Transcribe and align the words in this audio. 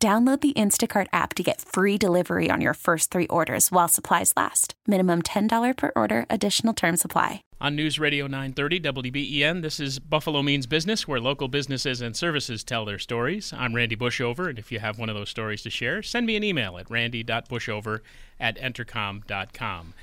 Download 0.00 0.40
the 0.40 0.52
Instacart 0.52 1.08
app 1.12 1.34
to 1.34 1.42
get 1.42 1.60
free 1.60 1.98
delivery 1.98 2.52
on 2.52 2.60
your 2.60 2.74
first 2.74 3.10
three 3.10 3.26
orders 3.26 3.72
while 3.72 3.88
supplies 3.88 4.32
last. 4.36 4.74
Minimum 4.86 5.22
$10 5.22 5.76
per 5.76 5.90
order, 5.96 6.24
additional 6.30 6.72
term 6.72 6.96
supply. 6.96 7.42
On 7.60 7.74
News 7.74 7.98
Radio 7.98 8.28
930 8.28 8.78
WBEN, 8.78 9.62
this 9.62 9.80
is 9.80 9.98
Buffalo 9.98 10.40
Means 10.40 10.68
Business, 10.68 11.08
where 11.08 11.18
local 11.18 11.48
businesses 11.48 12.00
and 12.00 12.14
services 12.14 12.62
tell 12.62 12.84
their 12.84 13.00
stories. 13.00 13.52
I'm 13.52 13.74
Randy 13.74 13.96
Bushover, 13.96 14.48
and 14.48 14.56
if 14.56 14.70
you 14.70 14.78
have 14.78 15.00
one 15.00 15.08
of 15.08 15.16
those 15.16 15.30
stories 15.30 15.62
to 15.62 15.70
share, 15.70 16.00
send 16.04 16.28
me 16.28 16.36
an 16.36 16.44
email 16.44 16.78
at 16.78 16.88
randy.bushover 16.88 17.98
at 18.38 18.56
entercom.com. 18.56 19.94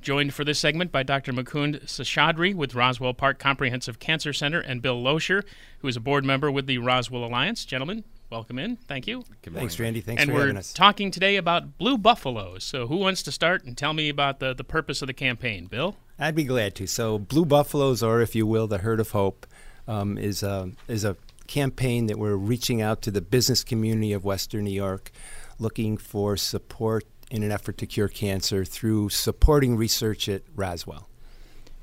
Joined 0.00 0.32
for 0.32 0.44
this 0.44 0.60
segment 0.60 0.90
by 0.90 1.02
Dr. 1.02 1.34
Mukund 1.34 1.84
Seshadri 1.84 2.54
with 2.54 2.74
Roswell 2.74 3.12
Park 3.12 3.38
Comprehensive 3.38 3.98
Cancer 3.98 4.32
Center 4.32 4.60
and 4.60 4.80
Bill 4.80 5.00
Loescher, 5.00 5.44
who 5.80 5.88
is 5.88 5.96
a 5.96 6.00
board 6.00 6.24
member 6.24 6.50
with 6.50 6.66
the 6.66 6.78
Roswell 6.78 7.26
Alliance. 7.26 7.66
Gentlemen, 7.66 8.02
welcome 8.32 8.58
in. 8.58 8.76
Thank 8.76 9.06
you. 9.06 9.24
Thanks, 9.42 9.78
Randy. 9.78 10.00
Thanks 10.00 10.22
and 10.22 10.32
for 10.32 10.38
we're 10.38 10.62
talking 10.72 11.10
today 11.10 11.36
about 11.36 11.76
blue 11.76 11.98
buffaloes. 11.98 12.64
So, 12.64 12.86
who 12.86 12.96
wants 12.96 13.22
to 13.24 13.30
start 13.30 13.64
and 13.64 13.76
tell 13.76 13.92
me 13.92 14.08
about 14.08 14.40
the, 14.40 14.54
the 14.54 14.64
purpose 14.64 15.02
of 15.02 15.06
the 15.06 15.12
campaign? 15.12 15.66
Bill? 15.66 15.96
I'd 16.18 16.34
be 16.34 16.44
glad 16.44 16.74
to. 16.76 16.86
So, 16.86 17.18
Blue 17.18 17.44
Buffaloes, 17.44 18.02
or 18.02 18.22
if 18.22 18.34
you 18.34 18.46
will, 18.46 18.66
the 18.66 18.78
Herd 18.78 19.00
of 19.00 19.10
Hope, 19.10 19.46
um, 19.86 20.16
is 20.16 20.42
a 20.42 20.70
is 20.88 21.04
a 21.04 21.16
campaign 21.46 22.06
that 22.06 22.18
we're 22.18 22.36
reaching 22.36 22.80
out 22.80 23.02
to 23.02 23.10
the 23.10 23.20
business 23.20 23.62
community 23.62 24.14
of 24.14 24.24
Western 24.24 24.64
New 24.64 24.70
York, 24.72 25.10
looking 25.58 25.98
for 25.98 26.36
support 26.38 27.04
in 27.30 27.42
an 27.42 27.52
effort 27.52 27.76
to 27.78 27.86
cure 27.86 28.08
cancer 28.08 28.64
through 28.64 29.10
supporting 29.10 29.76
research 29.76 30.28
at 30.28 30.42
Roswell. 30.54 31.06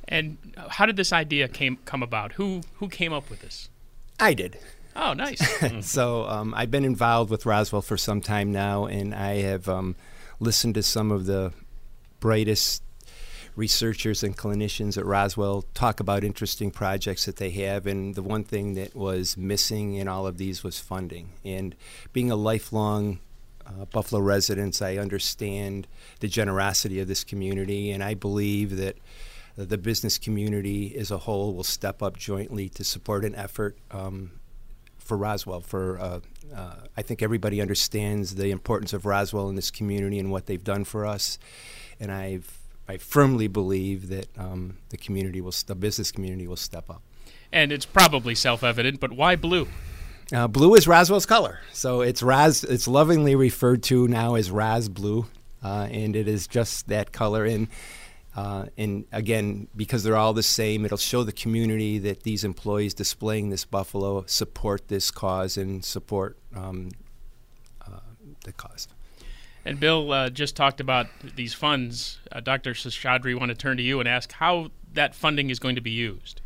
And 0.08 0.38
how 0.70 0.88
did 0.88 0.96
this 0.96 1.14
idea 1.14 1.48
came 1.48 1.78
come 1.86 2.02
about? 2.02 2.34
Who 2.34 2.62
who 2.76 2.90
came 2.90 3.14
up 3.14 3.30
with 3.30 3.42
this? 3.42 3.70
I 4.20 4.34
did. 4.34 4.58
Oh, 5.02 5.14
nice. 5.14 5.42
so 5.90 6.26
um, 6.28 6.54
I've 6.54 6.70
been 6.70 6.84
involved 6.84 7.32
with 7.32 7.46
Roswell 7.46 7.82
for 7.82 7.96
some 7.96 8.20
time 8.20 8.52
now, 8.52 8.86
and 8.86 9.16
I 9.16 9.36
have 9.36 9.70
um, 9.70 9.96
listened 10.42 10.76
to 10.76 10.84
some 10.84 11.10
of 11.10 11.26
the 11.26 11.54
brightest 12.20 12.84
researchers 13.56 14.24
and 14.24 14.38
clinicians 14.38 14.98
at 14.98 15.06
Roswell 15.06 15.64
talk 15.74 16.02
about 16.02 16.26
interesting 16.26 16.70
projects 16.70 17.26
that 17.26 17.38
they 17.38 17.50
have. 17.52 17.88
And 17.88 18.14
the 18.14 18.22
one 18.22 18.44
thing 18.44 18.74
that 18.74 18.94
was 18.94 19.38
missing 19.38 19.96
in 19.96 20.10
all 20.10 20.28
of 20.28 20.38
these 20.38 20.66
was 20.66 20.80
funding. 20.80 21.30
And 21.46 21.76
being 22.12 22.30
a 22.30 22.36
lifelong 22.36 23.20
uh, 23.66 23.86
Buffalo 23.86 24.22
resident, 24.22 24.82
I 24.82 24.98
understand 24.98 25.88
the 26.20 26.28
generosity 26.28 27.00
of 27.00 27.08
this 27.08 27.24
community, 27.24 27.92
and 27.92 28.04
I 28.04 28.16
believe 28.16 28.76
that 28.76 28.98
the 29.56 29.78
business 29.78 30.18
community 30.18 30.98
as 30.98 31.10
a 31.10 31.20
whole 31.20 31.54
will 31.54 31.64
step 31.64 32.02
up 32.04 32.18
jointly 32.18 32.68
to 32.70 32.84
support 32.84 33.24
an 33.24 33.36
effort 33.36 33.78
um, 33.92 34.32
for 35.10 35.18
Roswell. 35.18 35.60
For 35.60 36.00
uh, 36.00 36.20
uh, 36.56 36.76
I 36.96 37.02
think 37.02 37.22
everybody 37.22 37.60
understands 37.60 38.36
the 38.36 38.52
importance 38.52 38.94
of 38.94 39.06
Roswell 39.06 39.50
in 39.50 39.56
this 39.56 39.72
community 39.72 40.20
and 40.20 40.32
what 40.32 40.46
they've 40.46 40.64
done 40.64 40.86
for 40.86 41.06
us, 41.06 41.38
and 42.00 42.12
I've 42.12 42.58
I 42.88 42.98
firmly 42.98 43.48
believe 43.48 44.10
that 44.10 44.28
um, 44.38 44.78
the 44.90 44.98
community 44.98 45.42
will, 45.42 45.54
the 45.68 45.76
business 45.76 46.12
community 46.12 46.48
will 46.48 46.56
step 46.56 46.90
up. 46.90 47.04
And 47.52 47.72
it's 47.72 47.86
probably 47.86 48.34
self-evident, 48.34 49.00
but 49.00 49.12
why 49.12 49.36
blue? 49.36 49.68
Uh, 50.34 50.48
blue 50.48 50.74
is 50.76 50.88
Roswell's 50.88 51.26
color, 51.26 51.60
so 51.74 52.02
it's 52.02 52.24
Raz. 52.24 52.64
It's 52.64 52.88
lovingly 52.88 53.36
referred 53.36 53.84
to 53.84 54.08
now 54.08 54.36
as 54.36 54.52
Raz 54.52 54.88
Blue, 54.88 55.26
uh, 55.64 55.88
and 55.92 56.16
it 56.16 56.28
is 56.28 56.48
just 56.48 56.88
that 56.88 57.12
color. 57.12 57.46
And 57.46 57.68
uh, 58.36 58.66
and 58.78 59.06
again, 59.12 59.68
because 59.76 60.04
they're 60.04 60.16
all 60.16 60.34
the 60.34 60.44
same, 60.44 60.86
it'll 60.86 60.98
show 60.98 61.24
the 61.24 61.32
community 61.32 61.98
that 62.00 62.24
these 62.24 62.44
employees 62.44 62.94
displaying 62.94 63.50
this 63.50 63.66
buffalo 63.66 64.24
support 64.28 64.88
this 64.88 65.12
cause 65.12 65.58
and 65.58 65.84
support 65.84 66.38
um, 66.56 66.92
uh, 67.86 68.00
the 68.46 68.54
cause. 68.54 68.88
And 69.66 69.80
Bill 69.80 70.12
uh, 70.12 70.30
just 70.30 70.56
talked 70.56 70.80
about 70.80 71.08
these 71.36 71.54
funds. 71.54 72.20
Uh, 72.32 72.40
Dr. 72.40 72.74
Seshadri, 72.74 73.38
want 73.38 73.50
to 73.50 73.56
turn 73.56 73.78
to 73.78 73.84
you 73.84 74.00
and 74.00 74.08
ask 74.08 74.32
how 74.32 74.72
that 74.94 75.14
funding 75.16 75.50
is 75.50 75.60
going 75.60 75.76
to 75.76 75.82
be 75.82 75.92
used. 75.92 76.42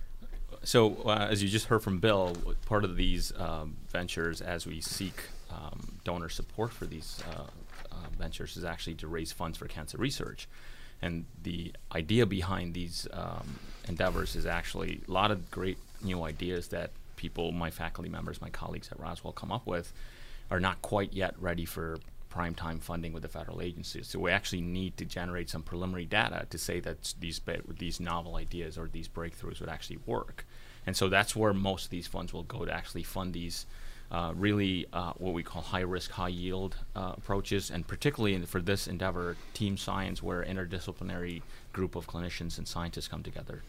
So, 0.63 0.95
uh, 1.05 1.27
as 1.29 1.43
you 1.43 1.49
just 1.49 1.67
heard 1.67 1.83
from 1.83 1.99
Bill, 1.99 2.35
part 2.65 2.85
of 2.85 2.95
these 2.95 3.33
um, 3.37 3.75
ventures, 3.89 4.41
as 4.41 4.65
we 4.65 4.79
seek 4.79 5.13
um, 5.51 5.99
donor 6.05 6.29
support 6.29 6.71
for 6.71 6.85
these 6.85 7.21
uh, 7.29 7.43
uh, 7.91 7.95
ventures, 8.17 8.55
is 8.55 8.63
actually 8.63 8.95
to 8.95 9.07
raise 9.07 9.33
funds 9.33 9.57
for 9.57 9.67
cancer 9.67 9.97
research. 9.97 10.47
And 11.03 11.25
the 11.43 11.73
idea 11.93 12.25
behind 12.25 12.73
these 12.73 13.09
um, 13.11 13.59
endeavors 13.89 14.37
is 14.37 14.45
actually 14.45 15.01
a 15.05 15.11
lot 15.11 15.31
of 15.31 15.51
great 15.51 15.77
new 16.01 16.23
ideas 16.23 16.69
that 16.69 16.91
people, 17.17 17.51
my 17.51 17.71
faculty 17.71 18.09
members, 18.09 18.39
my 18.39 18.49
colleagues 18.49 18.89
at 18.89 18.97
Roswell 18.97 19.33
come 19.33 19.51
up 19.51 19.67
with, 19.67 19.91
are 20.49 20.61
not 20.61 20.81
quite 20.81 21.11
yet 21.11 21.35
ready 21.37 21.65
for 21.65 21.97
prime 22.29 22.55
time 22.55 22.79
funding 22.79 23.11
with 23.11 23.21
the 23.21 23.27
federal 23.27 23.61
agencies. 23.61 24.07
So 24.07 24.17
we 24.17 24.31
actually 24.31 24.61
need 24.61 24.95
to 24.95 25.03
generate 25.03 25.49
some 25.49 25.61
preliminary 25.61 26.05
data 26.05 26.47
to 26.49 26.57
say 26.57 26.79
that 26.79 27.13
these 27.19 27.41
these 27.77 27.99
novel 27.99 28.37
ideas 28.37 28.77
or 28.77 28.87
these 28.87 29.09
breakthroughs 29.09 29.59
would 29.59 29.69
actually 29.69 29.99
work. 30.05 30.45
And 30.85 30.95
so 30.95 31.09
that's 31.09 31.35
where 31.35 31.53
most 31.53 31.85
of 31.85 31.91
these 31.91 32.07
funds 32.07 32.31
will 32.31 32.43
go 32.43 32.63
to 32.63 32.73
actually 32.73 33.03
fund 33.03 33.33
these 33.33 33.65
uh, 34.13 34.31
really 34.35 34.85
uh, 34.93 35.11
what 35.17 35.33
we 35.33 35.41
call 35.41 35.61
high 35.61 35.79
risk, 35.81 36.11
high 36.11 36.27
yield 36.27 36.77
uh, 36.95 37.13
approaches, 37.17 37.71
and 37.71 37.87
particularly 37.87 38.35
in, 38.35 38.45
for 38.45 38.61
this 38.61 38.87
endeavor, 38.87 39.35
team 39.55 39.75
science, 39.75 40.21
where 40.21 40.43
interdisciplinary 40.43 41.41
group 41.73 41.95
of 41.95 42.07
clinicians 42.07 42.59
and 42.59 42.67
scientists 42.67 43.07
come 43.07 43.23
together. 43.23 43.63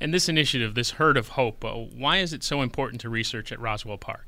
And 0.00 0.14
this 0.14 0.28
initiative, 0.28 0.74
this 0.74 0.92
Herd 0.92 1.18
of 1.18 1.28
Hope, 1.28 1.62
uh, 1.62 1.74
why 1.74 2.16
is 2.16 2.32
it 2.32 2.42
so 2.42 2.62
important 2.62 3.02
to 3.02 3.10
research 3.10 3.52
at 3.52 3.60
Roswell 3.60 3.98
Park? 3.98 4.24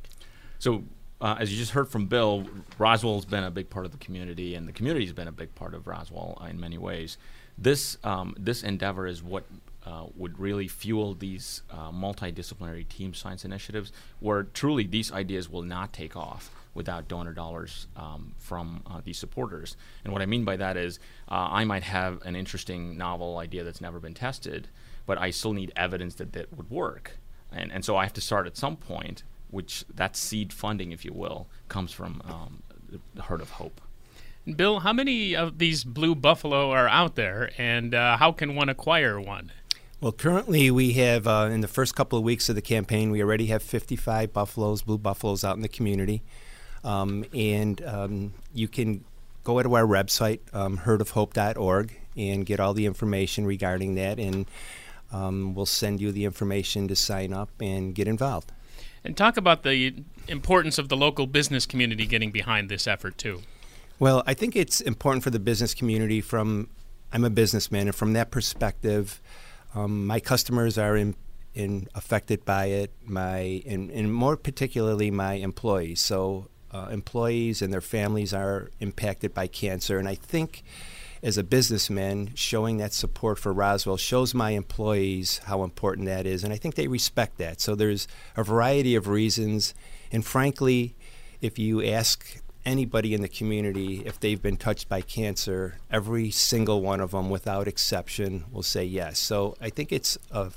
So, 0.58 0.84
uh, 1.22 1.36
as 1.38 1.50
you 1.50 1.56
just 1.56 1.72
heard 1.72 1.88
from 1.88 2.06
Bill, 2.06 2.46
Roswell's 2.78 3.24
been 3.24 3.44
a 3.44 3.50
big 3.50 3.70
part 3.70 3.86
of 3.86 3.92
the 3.92 3.98
community, 3.98 4.54
and 4.54 4.68
the 4.68 4.72
community's 4.72 5.14
been 5.14 5.28
a 5.28 5.32
big 5.32 5.54
part 5.54 5.72
of 5.72 5.86
Roswell 5.86 6.40
in 6.48 6.60
many 6.60 6.76
ways. 6.76 7.16
This 7.56 7.96
um, 8.04 8.34
this 8.38 8.62
endeavor 8.62 9.06
is 9.06 9.22
what 9.22 9.44
uh, 9.84 10.06
would 10.16 10.38
really 10.38 10.68
fuel 10.68 11.14
these 11.14 11.62
uh, 11.70 11.90
multidisciplinary 11.90 12.88
team 12.88 13.14
science 13.14 13.44
initiatives, 13.44 13.92
where 14.20 14.44
truly 14.44 14.86
these 14.86 15.12
ideas 15.12 15.48
will 15.48 15.62
not 15.62 15.92
take 15.92 16.16
off 16.16 16.50
without 16.74 17.08
donor 17.08 17.32
dollars 17.32 17.86
um, 17.96 18.34
from 18.38 18.82
uh, 18.86 19.00
these 19.04 19.18
supporters. 19.18 19.76
And 20.04 20.12
what 20.12 20.22
I 20.22 20.26
mean 20.26 20.44
by 20.44 20.56
that 20.56 20.76
is, 20.76 20.98
uh, 21.28 21.48
I 21.50 21.64
might 21.64 21.82
have 21.82 22.22
an 22.22 22.36
interesting 22.36 22.96
novel 22.96 23.38
idea 23.38 23.64
that's 23.64 23.80
never 23.80 24.00
been 24.00 24.14
tested, 24.14 24.68
but 25.04 25.18
I 25.18 25.30
still 25.30 25.52
need 25.52 25.72
evidence 25.76 26.14
that 26.14 26.32
that 26.32 26.56
would 26.56 26.70
work. 26.70 27.18
And, 27.50 27.70
and 27.72 27.84
so 27.84 27.96
I 27.96 28.04
have 28.04 28.14
to 28.14 28.20
start 28.20 28.46
at 28.46 28.56
some 28.56 28.76
point, 28.76 29.24
which 29.50 29.84
that 29.92 30.16
seed 30.16 30.52
funding, 30.52 30.92
if 30.92 31.04
you 31.04 31.12
will, 31.12 31.48
comes 31.68 31.92
from 31.92 32.22
um, 32.24 32.62
the 33.14 33.22
Herd 33.22 33.42
of 33.42 33.50
Hope. 33.50 33.80
Bill, 34.56 34.80
how 34.80 34.92
many 34.92 35.36
of 35.36 35.58
these 35.58 35.84
blue 35.84 36.16
buffalo 36.16 36.70
are 36.70 36.88
out 36.88 37.14
there, 37.14 37.52
and 37.58 37.94
uh, 37.94 38.16
how 38.16 38.32
can 38.32 38.56
one 38.56 38.68
acquire 38.68 39.20
one? 39.20 39.52
Well, 40.02 40.10
currently 40.10 40.68
we 40.72 40.94
have, 40.94 41.28
uh, 41.28 41.48
in 41.52 41.60
the 41.60 41.68
first 41.68 41.94
couple 41.94 42.18
of 42.18 42.24
weeks 42.24 42.48
of 42.48 42.56
the 42.56 42.60
campaign, 42.60 43.12
we 43.12 43.22
already 43.22 43.46
have 43.46 43.62
55 43.62 44.32
buffaloes, 44.32 44.82
blue 44.82 44.98
buffaloes 44.98 45.44
out 45.44 45.54
in 45.54 45.62
the 45.62 45.68
community. 45.68 46.24
Um, 46.82 47.24
and 47.32 47.80
um, 47.86 48.32
you 48.52 48.66
can 48.66 49.04
go 49.44 49.62
to 49.62 49.74
our 49.76 49.86
website, 49.86 50.40
um, 50.52 50.78
herdofhope.org, 50.78 52.00
and 52.16 52.44
get 52.44 52.58
all 52.58 52.74
the 52.74 52.84
information 52.84 53.46
regarding 53.46 53.94
that. 53.94 54.18
And 54.18 54.46
um, 55.12 55.54
we'll 55.54 55.66
send 55.66 56.00
you 56.00 56.10
the 56.10 56.24
information 56.24 56.88
to 56.88 56.96
sign 56.96 57.32
up 57.32 57.50
and 57.60 57.94
get 57.94 58.08
involved. 58.08 58.50
And 59.04 59.16
talk 59.16 59.36
about 59.36 59.62
the 59.62 59.94
importance 60.26 60.78
of 60.78 60.88
the 60.88 60.96
local 60.96 61.28
business 61.28 61.64
community 61.64 62.06
getting 62.06 62.32
behind 62.32 62.68
this 62.68 62.88
effort, 62.88 63.18
too. 63.18 63.42
Well, 64.00 64.24
I 64.26 64.34
think 64.34 64.56
it's 64.56 64.80
important 64.80 65.22
for 65.22 65.30
the 65.30 65.38
business 65.38 65.74
community 65.74 66.20
from, 66.20 66.70
I'm 67.12 67.22
a 67.22 67.30
businessman, 67.30 67.86
and 67.86 67.94
from 67.94 68.14
that 68.14 68.32
perspective, 68.32 69.22
um, 69.74 70.06
my 70.06 70.20
customers 70.20 70.78
are 70.78 70.96
in, 70.96 71.14
in 71.54 71.88
affected 71.94 72.44
by 72.44 72.66
it. 72.66 72.92
My 73.04 73.62
and, 73.66 73.90
and 73.90 74.12
more 74.12 74.36
particularly 74.36 75.10
my 75.10 75.34
employees. 75.34 76.00
So 76.00 76.48
uh, 76.70 76.88
employees 76.90 77.62
and 77.62 77.72
their 77.72 77.82
families 77.82 78.32
are 78.32 78.70
impacted 78.80 79.34
by 79.34 79.46
cancer, 79.46 79.98
and 79.98 80.08
I 80.08 80.14
think 80.14 80.62
as 81.22 81.38
a 81.38 81.44
businessman, 81.44 82.32
showing 82.34 82.78
that 82.78 82.92
support 82.92 83.38
for 83.38 83.52
Roswell 83.52 83.96
shows 83.96 84.34
my 84.34 84.50
employees 84.50 85.38
how 85.44 85.62
important 85.62 86.06
that 86.06 86.26
is, 86.26 86.42
and 86.42 86.52
I 86.52 86.56
think 86.56 86.74
they 86.74 86.88
respect 86.88 87.38
that. 87.38 87.60
So 87.60 87.76
there's 87.76 88.08
a 88.36 88.42
variety 88.42 88.96
of 88.96 89.06
reasons, 89.06 89.72
and 90.10 90.24
frankly, 90.24 90.96
if 91.40 91.60
you 91.60 91.80
ask 91.84 92.41
anybody 92.64 93.14
in 93.14 93.22
the 93.22 93.28
community, 93.28 94.02
if 94.04 94.20
they've 94.20 94.40
been 94.40 94.56
touched 94.56 94.88
by 94.88 95.00
cancer, 95.00 95.78
every 95.90 96.30
single 96.30 96.80
one 96.80 97.00
of 97.00 97.10
them, 97.10 97.30
without 97.30 97.66
exception, 97.66 98.44
will 98.52 98.62
say 98.62 98.84
yes. 98.84 99.18
So 99.18 99.56
I 99.60 99.70
think 99.70 99.92
it's 99.92 100.16
a, 100.30 100.50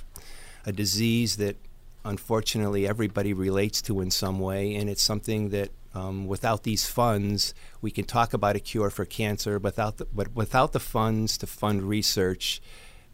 a 0.66 0.72
disease 0.72 1.38
that 1.38 1.58
unfortunately 2.04 2.88
everybody 2.88 3.34
relates 3.34 3.82
to 3.84 4.02
in 4.02 4.12
some 4.12 4.40
way, 4.40 4.76
and 4.76 4.90
it's 4.90 5.02
something 5.02 5.50
that 5.50 5.72
um, 5.96 6.28
without 6.28 6.64
these 6.64 6.86
funds, 6.86 7.54
we 7.82 7.90
can 7.90 8.06
talk 8.06 8.34
about 8.34 8.56
a 8.56 8.60
cure 8.60 8.90
for 8.90 9.06
cancer, 9.06 9.58
without 9.58 9.98
the, 9.98 10.06
but 10.06 10.36
without 10.36 10.74
the 10.74 10.80
funds 10.80 11.38
to 11.40 11.48
fund 11.48 11.84
research, 11.84 12.62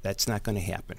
that's 0.01 0.27
not 0.27 0.43
going 0.43 0.55
to 0.55 0.61
happen. 0.61 0.97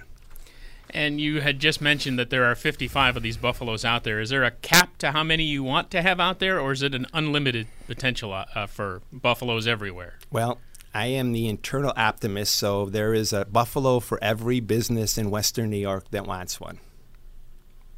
And 0.95 1.21
you 1.21 1.41
had 1.41 1.59
just 1.59 1.81
mentioned 1.81 2.19
that 2.19 2.31
there 2.31 2.45
are 2.45 2.55
55 2.55 3.17
of 3.17 3.23
these 3.23 3.37
buffaloes 3.37 3.85
out 3.85 4.05
there. 4.05 4.21
Is 4.21 4.31
there 4.31 4.45
a 4.45 4.51
cap 4.51 4.99
to 4.99 5.13
how 5.13 5.25
many 5.25 5.45
you 5.45 5.63
want 5.63 5.91
to 5.93 6.03
have 6.03 6.21
out 6.21 6.39
there, 6.39 6.61
or 6.61 6.73
is 6.73 6.83
it 6.83 6.95
an 6.95 7.07
unlimited 7.13 7.67
potential 7.87 8.33
uh, 8.33 8.45
uh, 8.55 8.67
for 8.67 9.03
buffaloes 9.11 9.67
everywhere? 9.67 10.19
Well, 10.31 10.59
I 10.95 11.07
am 11.07 11.33
the 11.33 11.49
internal 11.49 11.93
optimist, 11.97 12.55
so 12.55 12.87
there 12.87 13.15
is 13.15 13.33
a 13.33 13.47
buffalo 13.47 14.01
for 14.01 14.23
every 14.23 14.61
business 14.61 15.17
in 15.17 15.31
Western 15.31 15.71
New 15.71 15.79
York 15.79 16.11
that 16.11 16.27
wants 16.27 16.61
one. 16.61 16.79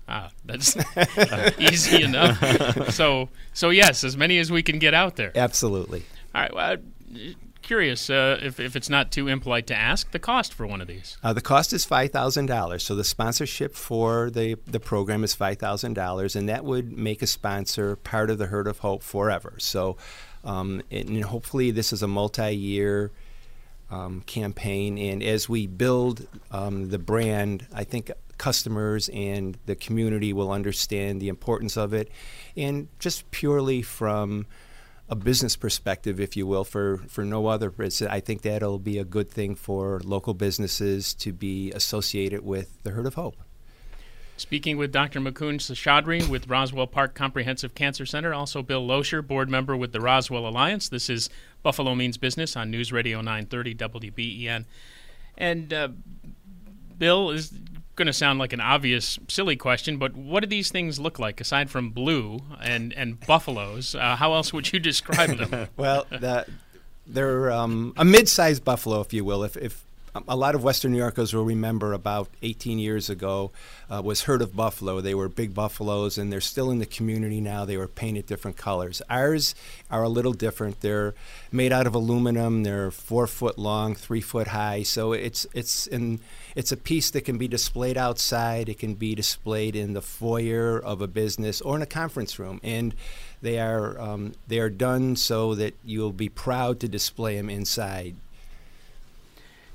Ah, 0.07 0.31
that's 0.45 0.77
easy 1.59 2.03
enough. 2.03 2.91
so, 2.93 3.31
so 3.53 3.71
yes, 3.71 4.05
as 4.05 4.17
many 4.17 4.39
as 4.39 4.53
we 4.53 4.63
can 4.63 4.79
get 4.79 4.95
out 4.95 5.17
there. 5.17 5.33
Absolutely. 5.35 6.05
All 6.35 6.43
right. 6.43 6.55
Well, 6.55 6.77
curious 7.65 8.11
uh, 8.11 8.39
if, 8.43 8.61
if 8.61 8.77
it's 8.77 8.89
not 8.89 9.11
too 9.11 9.27
impolite 9.29 9.67
to 9.69 9.75
ask 9.75 10.11
the 10.13 10.19
cost 10.19 10.55
for 10.55 10.67
one 10.67 10.81
of 10.81 10.87
these. 10.87 11.17
Uh, 11.23 11.33
the 11.33 11.41
cost 11.41 11.73
is 11.73 11.85
five 11.85 12.11
thousand 12.11 12.47
dollars. 12.47 12.85
So 12.85 12.95
the 12.95 13.05
sponsorship 13.05 13.75
for 13.75 14.31
the 14.31 14.57
the 14.67 14.81
program 14.81 15.25
is 15.25 15.35
five 15.35 15.59
thousand 15.59 15.95
dollars, 15.95 16.37
and 16.37 16.49
that 16.49 16.65
would 16.65 16.97
make 16.97 17.23
a 17.23 17.27
sponsor 17.27 17.97
part 17.97 18.31
of 18.31 18.39
the 18.39 18.47
Herd 18.47 18.69
of 18.69 18.79
Hope 18.79 19.03
forever. 19.03 19.55
So, 19.59 19.97
um, 20.45 20.83
and 20.91 21.25
hopefully, 21.25 21.71
this 21.71 21.93
is 21.93 22.03
a 22.03 22.09
multi-year. 22.09 23.11
Um, 23.91 24.23
campaign, 24.23 24.99
and 24.99 25.23
as 25.23 25.47
we 25.49 25.67
build 25.69 26.27
um, 26.51 26.89
the 26.89 26.99
brand, 26.99 27.67
I 27.73 27.85
think 27.85 28.11
customers 28.39 29.09
and 29.11 29.57
the 29.67 29.77
community 29.77 30.33
will 30.33 30.51
understand 30.51 31.21
the 31.21 31.29
importance 31.29 31.77
of 31.77 31.93
it, 31.93 32.09
and 32.57 32.89
just 32.99 33.31
purely 33.31 33.83
from 33.83 34.47
a 35.09 35.15
business 35.15 35.57
perspective, 35.57 36.19
if 36.19 36.37
you 36.37 36.47
will, 36.47 36.65
for, 36.65 36.99
for 37.09 37.25
no 37.25 37.47
other 37.47 37.71
reason. 37.71 38.09
I 38.09 38.21
think 38.21 38.43
that'll 38.43 38.79
be 38.79 38.99
a 38.99 39.05
good 39.05 39.31
thing 39.31 39.55
for 39.55 40.01
local 40.05 40.35
businesses 40.35 41.13
to 41.15 41.33
be 41.33 41.71
associated 41.73 42.45
with 42.45 42.83
the 42.83 42.91
Herd 42.91 43.07
of 43.07 43.15
Hope. 43.15 43.37
Speaking 44.37 44.79
with 44.79 44.91
Dr. 44.91 45.21
Mukund 45.21 45.61
Seshadri 45.61 46.29
with 46.29 46.49
Roswell 46.49 46.89
Park 46.89 47.15
Comprehensive 47.15 47.75
Cancer 47.75 48.05
Center, 48.05 48.35
also 48.35 48.63
Bill 48.63 48.85
Loescher, 48.85 49.25
board 49.25 49.49
member 49.49 49.77
with 49.77 49.93
the 49.93 50.01
Roswell 50.01 50.49
Alliance. 50.49 50.89
This 50.89 51.09
is 51.09 51.31
Buffalo 51.63 51.95
Means 51.95 52.19
Business 52.19 52.57
on 52.57 52.71
News 52.71 52.93
Radio 52.93 53.19
930 53.19 53.75
WBEN. 53.77 54.65
And 55.39 55.73
uh, 55.73 55.89
Bill, 56.99 57.31
is 57.31 57.53
going 57.97 58.07
to 58.07 58.13
sound 58.13 58.39
like 58.39 58.53
an 58.53 58.61
obvious, 58.61 59.19
silly 59.29 59.57
question, 59.57 59.97
but 59.97 60.17
what 60.17 60.41
do 60.41 60.47
these 60.47 60.71
things 60.71 60.99
look 60.99 61.19
like 61.19 61.41
aside 61.41 61.71
from 61.71 61.91
blue 61.91 62.41
and 62.61 62.93
and 62.95 63.21
buffaloes? 63.21 63.95
Uh, 63.95 64.17
how 64.17 64.35
else 64.35 64.53
would 64.53 64.73
you 64.73 64.79
describe 64.91 65.37
them? 65.37 65.69
well, 65.77 66.07
the, 66.11 66.47
they're 67.07 67.51
um, 67.51 67.93
a 67.97 68.05
mid-sized 68.05 68.65
buffalo, 68.65 69.01
if 69.01 69.13
you 69.13 69.25
will. 69.25 69.45
If, 69.45 69.57
if 69.57 69.85
a 70.29 70.37
lot 70.37 70.55
of 70.55 70.63
Western 70.63 70.93
New 70.93 70.99
Yorkers 70.99 71.35
will 71.35 71.45
remember 71.45 71.93
about 71.93 72.29
18 72.43 72.79
years 72.79 73.11
ago 73.11 73.51
uh, 73.91 74.01
was 74.01 74.23
herd 74.23 74.43
of 74.43 74.55
buffalo. 74.55 75.01
They 75.01 75.15
were 75.15 75.29
big 75.29 75.55
buffaloes, 75.55 76.17
and 76.19 76.33
they're 76.33 76.41
still 76.41 76.71
in 76.71 76.79
the 76.79 76.87
community 76.87 77.41
now. 77.41 77.65
They 77.65 77.77
were 77.77 77.89
painted 77.89 78.27
different 78.27 78.57
colors. 78.57 79.03
Ours 79.11 79.57
are 79.91 80.05
a 80.05 80.09
little 80.09 80.33
different. 80.33 80.81
They're 80.83 81.15
made 81.51 81.73
out 81.73 81.89
of 81.89 81.95
aluminum. 81.95 82.63
They're 82.63 82.93
four 82.93 83.27
foot 83.27 83.59
long, 83.59 83.97
three 83.97 84.21
foot 84.21 84.49
high. 84.49 84.85
So 84.85 85.13
it's 85.13 85.47
it's 85.53 85.89
in 85.89 86.21
it's 86.55 86.71
a 86.71 86.77
piece 86.77 87.11
that 87.11 87.23
can 87.23 87.37
be 87.37 87.49
displayed 87.49 87.99
outside. 87.99 88.69
It 88.69 88.79
can 88.79 88.95
be 88.95 89.17
displayed 89.17 89.75
in 89.75 89.95
the 89.95 90.03
foyer 90.03 90.79
of 90.79 91.01
a 91.01 91.09
business 91.09 91.61
or 91.61 91.75
in 91.75 91.83
a 91.83 91.87
conference 91.87 92.39
room, 92.39 92.61
and 92.63 92.95
they 93.43 93.59
are 93.59 94.01
um, 94.01 94.35
they 94.47 94.61
are 94.61 94.71
done 94.71 95.17
so 95.17 95.57
that 95.57 95.75
you'll 95.85 96.13
be 96.13 96.29
proud 96.29 96.79
to 96.81 96.89
display 96.89 97.37
them 97.37 97.51
inside. 97.51 98.15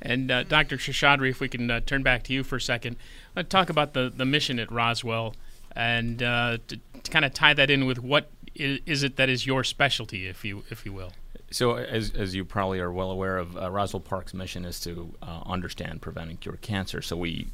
And 0.02 0.32
uh, 0.32 0.44
Dr. 0.44 0.78
Seshadri, 0.78 1.30
if 1.30 1.40
we 1.40 1.50
can 1.50 1.70
uh, 1.70 1.82
turn 1.82 2.04
back 2.04 2.24
to 2.24 2.34
you 2.34 2.44
for 2.44 2.56
a 2.56 2.62
second, 2.62 2.96
uh, 3.36 3.44
talk 3.44 3.70
about 3.70 3.94
the, 3.94 4.12
the 4.16 4.26
mission 4.26 4.60
at 4.60 4.72
Roswell 4.72 5.36
and 5.76 6.24
uh, 6.24 6.58
to, 6.68 6.78
to 6.78 7.12
kind 7.12 7.26
of 7.26 7.34
tie 7.34 7.54
that 7.54 7.70
in 7.70 7.86
with 7.86 8.00
what 8.00 8.30
is, 8.56 9.04
it 9.04 9.16
that 9.18 9.30
is 9.30 9.46
your 9.46 9.64
specialty, 9.64 10.28
if 10.28 10.44
you 10.44 10.64
if 10.70 10.86
you 10.86 10.92
will. 10.92 11.14
So, 11.52 11.78
as, 11.78 12.12
as 12.12 12.36
you 12.36 12.44
probably 12.46 12.80
are 12.80 12.92
well 12.92 13.10
aware 13.10 13.38
of, 13.38 13.58
uh, 13.58 13.72
Roswell 13.72 14.02
Park's 14.02 14.34
mission 14.34 14.66
is 14.66 14.80
to 14.82 15.16
uh, 15.22 15.42
understand, 15.46 16.02
prevent, 16.02 16.30
and 16.30 16.40
cure 16.40 16.58
cancer. 16.62 17.02
So 17.02 17.16
we 17.16 17.48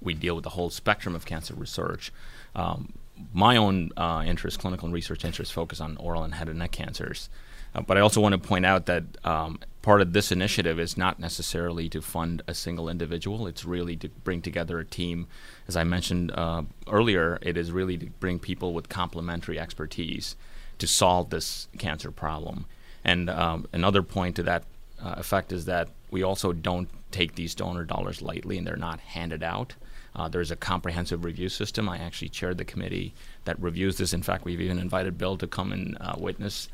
we 0.00 0.14
deal 0.14 0.34
with 0.34 0.44
the 0.44 0.50
whole 0.50 0.70
spectrum 0.70 1.14
of 1.14 1.26
cancer 1.26 1.54
research. 1.54 2.12
Um, 2.54 2.92
my 3.32 3.56
own 3.56 3.90
interest, 4.26 4.60
clinical 4.60 4.86
and 4.86 4.94
research 4.94 5.24
interests, 5.24 5.52
focus 5.52 5.80
on 5.80 5.96
oral 5.96 6.22
and 6.22 6.34
head 6.34 6.48
and 6.48 6.60
neck 6.60 6.70
cancers. 6.70 7.28
Uh, 7.74 7.82
but 7.82 7.96
I 7.96 8.00
also 8.00 8.20
want 8.20 8.32
to 8.32 8.38
point 8.38 8.66
out 8.66 8.86
that 8.86 9.04
um, 9.24 9.60
part 9.88 10.02
of 10.02 10.12
this 10.12 10.30
initiative 10.30 10.78
is 10.78 10.98
not 10.98 11.18
necessarily 11.18 11.88
to 11.88 12.02
fund 12.02 12.42
a 12.46 12.52
single 12.52 12.90
individual. 12.90 13.46
It's 13.46 13.64
really 13.64 13.96
to 13.96 14.10
bring 14.10 14.42
together 14.42 14.78
a 14.78 14.84
team. 14.84 15.28
As 15.66 15.78
I 15.78 15.84
mentioned 15.84 16.30
uh, 16.32 16.64
earlier, 16.86 17.38
it 17.40 17.56
is 17.56 17.72
really 17.72 17.96
to 17.96 18.04
bring 18.20 18.38
people 18.38 18.74
with 18.74 18.90
complementary 18.90 19.58
expertise 19.58 20.36
to 20.76 20.86
solve 20.86 21.30
this 21.30 21.68
cancer 21.78 22.10
problem. 22.10 22.66
And 23.02 23.30
um, 23.30 23.66
another 23.72 24.02
point 24.02 24.36
to 24.36 24.42
that 24.42 24.64
uh, 25.02 25.14
effect 25.16 25.52
is 25.52 25.64
that 25.64 25.88
we 26.10 26.22
also 26.22 26.52
don't 26.52 26.90
take 27.10 27.34
these 27.34 27.54
donor 27.54 27.84
dollars 27.84 28.20
lightly 28.20 28.58
and 28.58 28.66
they're 28.66 28.76
not 28.76 29.00
handed 29.00 29.42
out. 29.42 29.74
Uh, 30.14 30.28
there's 30.28 30.50
a 30.50 30.56
comprehensive 30.56 31.24
review 31.24 31.48
system. 31.48 31.88
I 31.88 31.96
actually 31.96 32.28
chaired 32.28 32.58
the 32.58 32.66
committee 32.66 33.14
that 33.46 33.58
reviews 33.58 33.96
this. 33.96 34.12
In 34.12 34.22
fact, 34.22 34.44
we've 34.44 34.60
even 34.60 34.78
invited 34.78 35.16
Bill 35.16 35.38
to 35.38 35.46
come 35.46 35.72
and 35.72 35.96
uh, 35.98 36.16
witness 36.18 36.68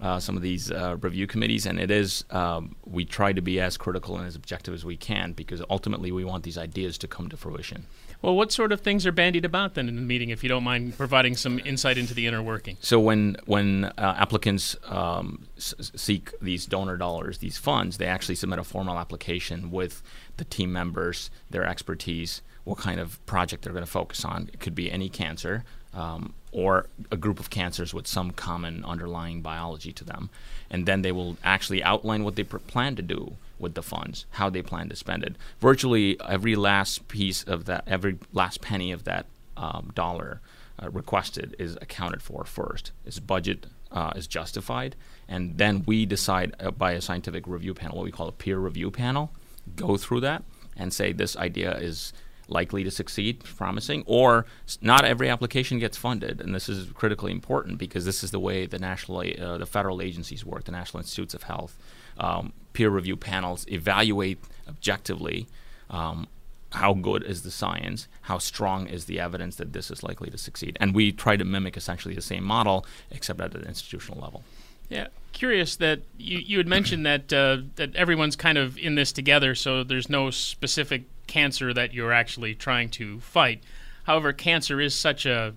uh, 0.00 0.20
some 0.20 0.36
of 0.36 0.42
these 0.42 0.70
uh, 0.70 0.96
review 1.00 1.26
committees, 1.26 1.66
and 1.66 1.80
it 1.80 1.90
is 1.90 2.24
um, 2.30 2.76
we 2.84 3.04
try 3.04 3.32
to 3.32 3.40
be 3.40 3.60
as 3.60 3.76
critical 3.76 4.16
and 4.16 4.26
as 4.26 4.36
objective 4.36 4.72
as 4.74 4.84
we 4.84 4.96
can 4.96 5.32
because 5.32 5.62
ultimately 5.68 6.12
we 6.12 6.24
want 6.24 6.44
these 6.44 6.58
ideas 6.58 6.98
to 6.98 7.08
come 7.08 7.28
to 7.28 7.36
fruition. 7.36 7.86
Well, 8.22 8.34
what 8.34 8.50
sort 8.50 8.72
of 8.72 8.80
things 8.80 9.06
are 9.06 9.12
bandied 9.12 9.44
about 9.44 9.74
then 9.74 9.88
in 9.88 9.94
the 9.94 10.02
meeting, 10.02 10.30
if 10.30 10.42
you 10.42 10.48
don't 10.48 10.64
mind 10.64 10.96
providing 10.96 11.36
some 11.36 11.60
insight 11.64 11.96
into 11.98 12.14
the 12.14 12.26
inner 12.26 12.42
working? 12.42 12.76
So 12.80 12.98
when 12.98 13.36
when 13.46 13.84
uh, 13.84 14.14
applicants 14.18 14.76
um, 14.86 15.46
s- 15.56 15.74
seek 15.94 16.32
these 16.40 16.66
donor 16.66 16.96
dollars, 16.96 17.38
these 17.38 17.58
funds, 17.58 17.98
they 17.98 18.06
actually 18.06 18.34
submit 18.34 18.58
a 18.58 18.64
formal 18.64 18.98
application 18.98 19.70
with 19.70 20.02
the 20.36 20.44
team 20.44 20.72
members, 20.72 21.30
their 21.50 21.64
expertise, 21.64 22.42
what 22.64 22.78
kind 22.78 22.98
of 23.00 23.24
project 23.26 23.64
they're 23.64 23.72
going 23.72 23.84
to 23.84 23.90
focus 23.90 24.24
on. 24.24 24.50
It 24.52 24.60
could 24.60 24.74
be 24.74 24.90
any 24.90 25.08
cancer 25.08 25.64
um, 25.94 26.34
or 26.52 26.86
a 27.10 27.16
group 27.16 27.40
of 27.40 27.50
cancers 27.50 27.92
with 27.92 28.06
some 28.06 28.30
common 28.30 28.84
underlying 28.84 29.42
biology 29.42 29.92
to 29.92 30.04
them. 30.04 30.30
And 30.70 30.86
then 30.86 31.02
they 31.02 31.12
will 31.12 31.36
actually 31.44 31.82
outline 31.82 32.24
what 32.24 32.36
they 32.36 32.44
plan 32.44 32.96
to 32.96 33.02
do 33.02 33.36
with 33.58 33.74
the 33.74 33.82
funds, 33.82 34.26
how 34.32 34.48
they 34.50 34.62
plan 34.62 34.88
to 34.88 34.96
spend 34.96 35.24
it. 35.24 35.36
Virtually 35.60 36.18
every 36.26 36.56
last 36.56 37.08
piece 37.08 37.42
of 37.42 37.64
that, 37.66 37.84
every 37.86 38.18
last 38.32 38.60
penny 38.60 38.92
of 38.92 39.04
that 39.04 39.26
um, 39.56 39.90
dollar 39.94 40.40
uh, 40.80 40.90
requested 40.90 41.56
is 41.58 41.76
accounted 41.80 42.22
for 42.22 42.44
first. 42.44 42.92
Its 43.04 43.18
budget 43.18 43.66
uh, 43.90 44.12
is 44.14 44.26
justified, 44.26 44.94
and 45.28 45.58
then 45.58 45.82
we 45.86 46.06
decide 46.06 46.54
uh, 46.60 46.70
by 46.70 46.92
a 46.92 47.00
scientific 47.00 47.46
review 47.46 47.74
panel, 47.74 47.96
what 47.96 48.04
we 48.04 48.12
call 48.12 48.28
a 48.28 48.32
peer 48.32 48.58
review 48.58 48.90
panel, 48.90 49.30
go 49.74 49.96
through 49.96 50.20
that 50.20 50.42
and 50.76 50.92
say 50.92 51.12
this 51.12 51.36
idea 51.36 51.76
is 51.76 52.12
likely 52.48 52.82
to 52.82 52.90
succeed, 52.90 53.44
promising, 53.44 54.02
or 54.06 54.46
not 54.80 55.04
every 55.04 55.28
application 55.28 55.78
gets 55.78 55.96
funded. 55.96 56.40
And 56.40 56.54
this 56.54 56.68
is 56.68 56.90
critically 56.92 57.32
important 57.32 57.78
because 57.78 58.04
this 58.04 58.24
is 58.24 58.30
the 58.30 58.40
way 58.40 58.66
the 58.66 58.78
national, 58.78 59.20
uh, 59.20 59.58
the 59.58 59.66
federal 59.66 60.00
agencies 60.02 60.44
work, 60.44 60.64
the 60.64 60.72
National 60.72 61.00
Institutes 61.00 61.34
of 61.34 61.44
Health. 61.44 61.76
Um, 62.18 62.52
peer 62.72 62.90
review 62.90 63.16
panels 63.16 63.66
evaluate 63.68 64.38
objectively 64.68 65.46
um, 65.90 66.26
how 66.72 66.94
good 66.94 67.22
is 67.22 67.42
the 67.42 67.50
science, 67.50 68.08
how 68.22 68.38
strong 68.38 68.86
is 68.86 69.06
the 69.06 69.20
evidence 69.20 69.56
that 69.56 69.72
this 69.72 69.90
is 69.90 70.02
likely 70.02 70.30
to 70.30 70.38
succeed. 70.38 70.76
And 70.80 70.94
we 70.94 71.12
try 71.12 71.36
to 71.36 71.44
mimic 71.44 71.76
essentially 71.76 72.14
the 72.14 72.22
same 72.22 72.44
model, 72.44 72.84
except 73.10 73.40
at 73.40 73.54
an 73.54 73.64
institutional 73.64 74.20
level. 74.20 74.42
Yeah, 74.88 75.08
curious 75.32 75.76
that 75.76 76.00
you, 76.16 76.38
you 76.38 76.58
had 76.58 76.66
mentioned 76.66 77.04
that 77.04 77.32
uh, 77.32 77.58
that 77.76 77.94
everyone's 77.94 78.36
kind 78.36 78.56
of 78.56 78.78
in 78.78 78.94
this 78.94 79.12
together, 79.12 79.54
so 79.54 79.84
there's 79.84 80.08
no 80.08 80.30
specific 80.30 81.04
cancer 81.28 81.72
that 81.72 81.94
you're 81.94 82.12
actually 82.12 82.54
trying 82.56 82.88
to 82.90 83.20
fight. 83.20 83.62
However, 84.04 84.32
cancer 84.32 84.80
is 84.80 84.94
such 84.94 85.24
a 85.24 85.54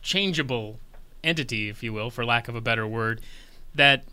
changeable 0.00 0.78
entity, 1.22 1.68
if 1.68 1.82
you 1.82 1.92
will, 1.92 2.10
for 2.10 2.24
lack 2.24 2.48
of 2.48 2.54
a 2.54 2.60
better 2.60 2.86
word, 2.86 3.20
that 3.74 4.04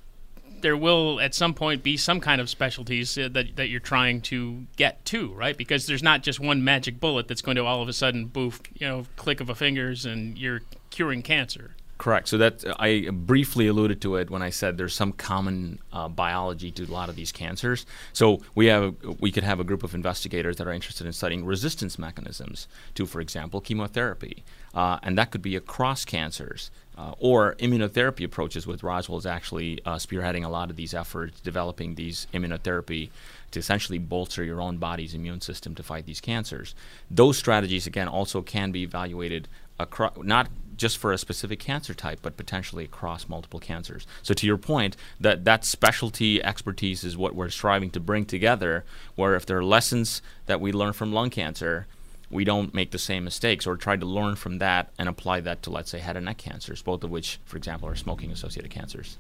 there 0.62 0.76
will 0.76 1.20
at 1.20 1.34
some 1.34 1.54
point 1.54 1.84
be 1.84 1.96
some 1.96 2.20
kind 2.20 2.42
of 2.42 2.50
specialties 2.50 3.18
uh, 3.18 3.30
that, 3.32 3.56
that 3.56 3.70
you're 3.70 3.80
trying 3.80 4.22
to 4.22 4.66
get 4.76 5.04
to, 5.06 5.32
right? 5.34 5.58
Because 5.58 5.86
there's 5.86 6.04
not 6.04 6.22
just 6.22 6.40
one 6.40 6.64
magic 6.64 7.00
bullet 7.00 7.28
that's 7.28 7.42
going 7.42 7.56
to 7.56 7.66
all 7.66 7.82
of 7.82 7.88
a 7.88 7.94
sudden 7.94 8.26
boof, 8.26 8.60
you 8.76 8.88
know, 8.88 9.06
click 9.16 9.40
of 9.40 9.50
a 9.50 9.56
fingers 9.56 10.06
and 10.06 10.38
you're 10.38 10.62
curing 10.90 11.22
cancer. 11.22 11.76
Correct. 12.00 12.30
So 12.30 12.38
that 12.38 12.64
I 12.80 13.10
briefly 13.12 13.68
alluded 13.68 14.02
to 14.04 14.16
it 14.16 14.30
when 14.30 14.42
I 14.42 14.52
said 14.52 14.78
there's 14.78 14.96
some 14.96 15.12
common 15.12 15.80
uh, 15.92 16.08
biology 16.08 16.72
to 16.72 16.86
a 16.86 16.86
lot 16.86 17.10
of 17.10 17.18
these 17.18 17.34
cancers. 17.34 17.86
So 18.14 18.40
we 18.56 18.68
have 18.68 18.96
we 19.20 19.34
could 19.34 19.44
have 19.44 19.60
a 19.60 19.66
group 19.66 19.84
of 19.84 19.94
investigators 19.94 20.56
that 20.56 20.66
are 20.66 20.72
interested 20.72 21.06
in 21.06 21.12
studying 21.12 21.44
resistance 21.44 22.00
mechanisms 22.00 22.70
to, 22.96 23.06
for 23.06 23.20
example, 23.20 23.60
chemotherapy, 23.60 24.46
uh, 24.74 25.00
and 25.04 25.18
that 25.18 25.32
could 25.32 25.42
be 25.42 25.58
across 25.58 26.06
cancers. 26.06 26.72
Uh, 26.98 27.14
or 27.20 27.56
immunotherapy 27.60 28.26
approaches, 28.26 28.68
with 28.68 28.84
Roswell 28.84 29.18
is 29.18 29.26
actually 29.26 29.80
uh, 29.86 29.96
spearheading 29.96 30.44
a 30.44 30.50
lot 30.50 30.70
of 30.70 30.76
these 30.76 30.94
efforts, 30.94 31.40
developing 31.40 31.96
these 31.96 32.28
immunotherapy 32.34 33.10
to 33.52 33.60
essentially 33.60 33.98
bolster 33.98 34.44
your 34.44 34.60
own 34.60 34.78
body's 34.78 35.14
immune 35.14 35.40
system 35.40 35.76
to 35.76 35.84
fight 35.84 36.06
these 36.06 36.20
cancers. 36.20 36.76
Those 37.10 37.38
strategies, 37.38 37.88
again, 37.88 38.10
also 38.10 38.42
can 38.42 38.72
be 38.74 38.84
evaluated 38.84 39.48
across, 39.80 40.12
not 40.22 40.50
just 40.80 40.98
for 40.98 41.12
a 41.12 41.18
specific 41.18 41.60
cancer 41.60 41.94
type, 41.94 42.20
but 42.22 42.38
potentially 42.38 42.86
across 42.86 43.30
multiple 43.30 43.60
cancers. 43.60 44.08
So 44.24 44.34
to 44.34 44.48
your 44.48 44.58
point, 44.58 44.96
that 45.20 45.46
that 45.46 45.66
specialty 45.66 46.44
expertise 46.44 47.04
is 47.04 47.18
what 47.18 47.36
we're 47.36 47.50
striving 47.50 47.92
to 47.92 48.00
bring 48.00 48.26
together. 48.26 48.86
Where 49.16 49.36
if 49.36 49.46
there 49.46 49.58
are 49.58 49.64
lessons 49.64 50.22
that 50.48 50.62
we 50.62 50.72
learn 50.72 50.94
from 50.94 51.14
lung 51.14 51.30
cancer, 51.30 51.86
we 52.32 52.46
don't 52.46 52.74
make 52.74 52.92
the 52.92 52.98
same 52.98 53.24
mistakes 53.26 53.68
or 53.68 53.76
try 53.76 53.98
to 53.98 54.06
learn 54.06 54.36
from 54.36 54.60
that 54.60 54.92
and 54.98 55.10
apply 55.10 55.42
that 55.42 55.62
to 55.64 55.70
let's 55.70 55.92
say 55.92 56.00
head 56.00 56.16
and 56.16 56.26
neck 56.26 56.38
cancers, 56.38 56.82
both 56.82 57.04
of 57.04 57.12
which, 57.12 57.40
for 57.46 57.58
example, 57.58 57.90
are 57.90 57.96
smoking 57.96 58.32
associated 58.32 58.72
cancers. 58.72 59.18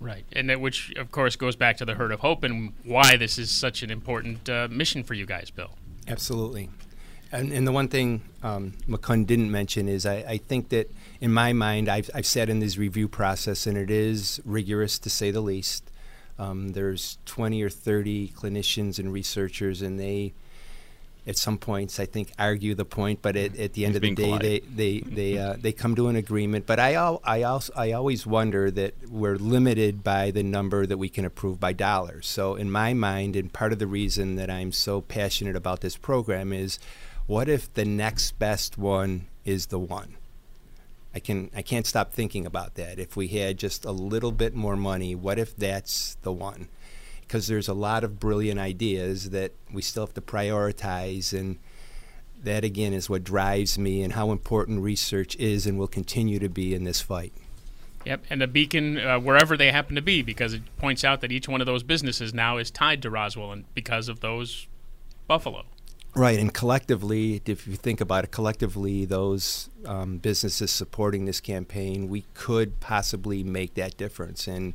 Right, 0.00 0.24
and 0.32 0.50
that, 0.50 0.60
which 0.60 0.92
of 0.96 1.12
course 1.12 1.36
goes 1.36 1.56
back 1.56 1.76
to 1.78 1.84
the 1.84 1.94
herd 1.94 2.12
of 2.12 2.20
hope 2.20 2.42
and 2.44 2.72
why 2.84 3.16
this 3.16 3.38
is 3.38 3.50
such 3.50 3.82
an 3.82 3.90
important 3.90 4.48
uh, 4.48 4.68
mission 4.70 5.04
for 5.04 5.14
you 5.14 5.26
guys, 5.26 5.50
Bill. 5.50 5.70
Absolutely. 6.08 6.70
And, 7.32 7.50
and 7.50 7.66
the 7.66 7.72
one 7.72 7.88
thing 7.88 8.20
um, 8.42 8.74
Mukund 8.86 9.26
didn't 9.26 9.50
mention 9.50 9.88
is 9.88 10.04
I, 10.04 10.16
I, 10.16 10.36
think 10.36 10.68
that 10.68 10.94
in 11.20 11.32
my 11.32 11.54
mind, 11.54 11.88
I've, 11.88 12.10
I've 12.14 12.26
sat 12.26 12.50
in 12.50 12.60
this 12.60 12.76
review 12.76 13.08
process 13.08 13.66
and 13.66 13.78
it 13.78 13.90
is 13.90 14.40
rigorous 14.44 14.98
to 15.00 15.10
say 15.10 15.30
the 15.30 15.40
least. 15.40 15.90
Um, 16.38 16.70
there's 16.70 17.18
20 17.24 17.62
or 17.62 17.70
30 17.70 18.28
clinicians 18.28 18.98
and 18.98 19.12
researchers, 19.12 19.80
and 19.80 19.98
they, 19.98 20.32
at 21.26 21.36
some 21.36 21.56
points, 21.56 22.00
I 22.00 22.06
think, 22.06 22.32
argue 22.38 22.74
the 22.74 22.84
point. 22.84 23.22
But 23.22 23.36
at, 23.36 23.56
at 23.56 23.74
the 23.74 23.84
end 23.84 23.94
He's 23.94 24.10
of 24.10 24.16
the 24.16 24.38
day, 24.38 24.38
they 24.38 24.60
they 24.60 25.00
they, 25.00 25.38
uh, 25.38 25.56
they 25.60 25.72
come 25.72 25.94
to 25.96 26.08
an 26.08 26.16
agreement. 26.16 26.66
But 26.66 26.80
I 26.80 26.94
al- 26.94 27.20
I 27.22 27.42
also 27.42 27.72
I 27.76 27.92
always 27.92 28.26
wonder 28.26 28.70
that 28.72 28.94
we're 29.08 29.36
limited 29.36 30.02
by 30.02 30.30
the 30.30 30.42
number 30.42 30.84
that 30.86 30.96
we 30.96 31.08
can 31.08 31.24
approve 31.24 31.60
by 31.60 31.74
dollars. 31.74 32.26
So 32.26 32.56
in 32.56 32.70
my 32.70 32.92
mind, 32.92 33.36
and 33.36 33.52
part 33.52 33.72
of 33.72 33.78
the 33.78 33.86
reason 33.86 34.36
that 34.36 34.50
I'm 34.50 34.72
so 34.72 35.00
passionate 35.02 35.54
about 35.54 35.80
this 35.80 35.96
program 35.96 36.52
is 36.52 36.78
what 37.26 37.48
if 37.48 37.72
the 37.72 37.84
next 37.84 38.38
best 38.38 38.78
one 38.78 39.26
is 39.44 39.66
the 39.66 39.78
one? 39.78 40.16
I 41.14 41.18
can 41.18 41.50
I 41.54 41.62
can't 41.62 41.86
stop 41.86 42.12
thinking 42.12 42.46
about 42.46 42.74
that. 42.74 42.98
If 42.98 43.16
we 43.16 43.28
had 43.28 43.58
just 43.58 43.84
a 43.84 43.92
little 43.92 44.32
bit 44.32 44.54
more 44.54 44.76
money, 44.76 45.14
what 45.14 45.38
if 45.38 45.54
that's 45.56 46.16
the 46.22 46.32
one? 46.32 46.68
Because 47.20 47.46
there's 47.46 47.68
a 47.68 47.74
lot 47.74 48.04
of 48.04 48.18
brilliant 48.18 48.58
ideas 48.58 49.30
that 49.30 49.52
we 49.72 49.82
still 49.82 50.06
have 50.06 50.14
to 50.14 50.20
prioritize 50.20 51.38
and 51.38 51.58
that 52.42 52.64
again 52.64 52.92
is 52.92 53.08
what 53.08 53.24
drives 53.24 53.78
me 53.78 54.02
and 54.02 54.14
how 54.14 54.30
important 54.30 54.80
research 54.80 55.36
is 55.36 55.66
and 55.66 55.78
will 55.78 55.86
continue 55.88 56.38
to 56.38 56.48
be 56.48 56.74
in 56.74 56.84
this 56.84 57.00
fight. 57.00 57.32
Yep, 58.04 58.24
and 58.30 58.42
a 58.42 58.48
beacon 58.48 58.98
uh, 58.98 59.20
wherever 59.20 59.56
they 59.56 59.70
happen 59.70 59.94
to 59.94 60.02
be, 60.02 60.22
because 60.22 60.54
it 60.54 60.62
points 60.76 61.04
out 61.04 61.20
that 61.20 61.30
each 61.30 61.48
one 61.48 61.60
of 61.60 61.66
those 61.66 61.84
businesses 61.84 62.34
now 62.34 62.58
is 62.58 62.68
tied 62.68 63.00
to 63.02 63.10
Roswell, 63.10 63.52
and 63.52 63.64
because 63.74 64.08
of 64.08 64.20
those 64.20 64.66
buffalo. 65.28 65.64
Right, 66.14 66.38
and 66.38 66.52
collectively, 66.52 67.40
if 67.46 67.66
you 67.66 67.76
think 67.76 68.00
about 68.02 68.24
it, 68.24 68.30
collectively, 68.30 69.06
those 69.06 69.70
um, 69.86 70.18
businesses 70.18 70.70
supporting 70.70 71.24
this 71.24 71.40
campaign, 71.40 72.08
we 72.08 72.24
could 72.34 72.80
possibly 72.80 73.42
make 73.42 73.74
that 73.74 73.96
difference. 73.96 74.46
And 74.46 74.74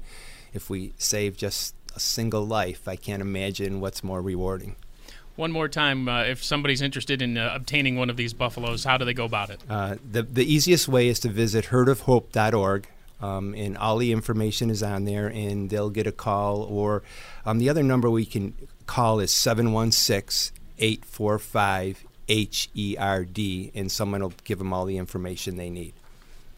if 0.53 0.69
we 0.69 0.93
save 0.97 1.37
just 1.37 1.75
a 1.95 1.99
single 1.99 2.43
life, 2.43 2.87
I 2.87 2.95
can't 2.95 3.21
imagine 3.21 3.79
what's 3.79 4.03
more 4.03 4.19
rewarding. 4.19 4.77
One 5.35 5.51
more 5.51 5.67
time, 5.67 6.09
uh, 6.09 6.23
if 6.23 6.43
somebody's 6.43 6.81
interested 6.81 7.21
in 7.21 7.37
uh, 7.37 7.51
obtaining 7.53 7.97
one 7.97 8.09
of 8.09 8.17
these 8.17 8.33
buffaloes, 8.33 8.83
how 8.83 8.97
do 8.97 9.05
they 9.05 9.13
go 9.13 9.25
about 9.25 9.51
it? 9.51 9.61
Uh, 9.69 9.97
the, 10.09 10.23
the 10.23 10.51
easiest 10.51 10.87
way 10.87 11.07
is 11.07 11.19
to 11.19 11.29
visit 11.29 11.65
herdofhope.org. 11.65 12.87
Um, 13.19 13.55
and 13.55 13.77
all 13.77 13.97
the 13.97 14.11
information 14.11 14.69
is 14.69 14.83
on 14.83 15.05
there, 15.05 15.27
and 15.27 15.71
they'll 15.71 15.89
get 15.89 16.05
a 16.05 16.11
call. 16.11 16.61
Or 16.63 17.01
um, 17.45 17.57
the 17.57 17.69
other 17.69 17.81
number 17.81 18.09
we 18.09 18.25
can 18.25 18.53
call 18.85 19.19
is 19.19 19.31
716 19.31 20.56
845 20.79 22.05
HERD, 22.29 23.71
and 23.73 23.91
someone 23.91 24.21
will 24.21 24.33
give 24.43 24.57
them 24.57 24.73
all 24.73 24.85
the 24.85 24.97
information 24.97 25.57
they 25.57 25.69
need. 25.69 25.93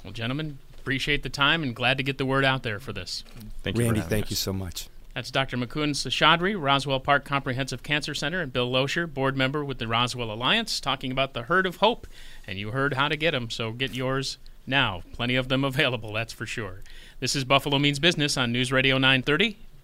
Well, 0.04 0.14
gentlemen, 0.14 0.60
appreciate 0.80 1.24
the 1.24 1.30
time 1.30 1.62
and 1.64 1.76
glad 1.76 1.98
to 1.98 2.04
get 2.04 2.18
the 2.18 2.26
word 2.26 2.46
out 2.46 2.64
there 2.64 2.80
for 2.80 2.94
this. 2.94 3.24
Thank 3.64 3.78
you, 3.78 3.86
Randy. 3.86 4.02
thank 4.02 4.26
us. 4.26 4.30
you 4.32 4.36
so 4.36 4.54
much. 4.54 4.90
That's 5.14 5.32
Dr. 5.32 5.58
Mukund 5.58 5.96
Seshadri, 5.96 6.56
Roswell 6.60 7.00
Park 7.00 7.26
Comprehensive 7.26 7.84
Cancer 7.84 8.14
Center, 8.14 8.42
and 8.42 8.54
Bill 8.54 8.72
Loescher, 8.72 9.12
board 9.12 9.36
member 9.36 9.66
with 9.66 9.80
the 9.80 9.88
Roswell 9.88 10.32
Alliance, 10.32 10.80
talking 10.80 11.12
about 11.12 11.34
the 11.34 11.44
herd 11.44 11.66
of 11.66 11.78
hope. 11.78 12.08
And 12.48 12.58
you 12.58 12.72
heard 12.72 12.94
how 12.94 13.08
to 13.08 13.18
get 13.18 13.32
them, 13.32 13.50
so 13.50 13.72
get 13.72 13.94
yours 13.94 14.38
now. 14.66 15.04
Plenty 15.14 15.36
of 15.36 15.50
them 15.50 15.64
available, 15.64 16.14
that's 16.14 16.32
for 16.32 16.46
sure. 16.46 16.84
This 17.20 17.36
is 17.36 17.44
Buffalo 17.44 17.80
Means 17.80 18.00
Business 18.00 18.38
on 18.38 18.52
News 18.52 18.72
Radio 18.72 18.96
930, 18.96 19.58